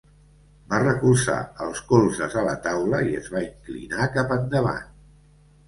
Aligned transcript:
Va 0.69 0.77
recolzar 0.83 1.35
els 1.65 1.83
colzes 1.91 2.39
a 2.43 2.47
la 2.49 2.57
taula 2.65 3.03
i 3.13 3.13
es 3.21 3.31
va 3.37 3.45
inclinar 3.51 4.11
cap 4.19 4.37
endavant. 4.41 4.93